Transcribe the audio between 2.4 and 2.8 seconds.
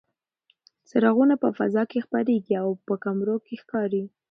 او